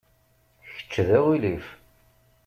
[0.71, 1.67] Kečč d aɣilif.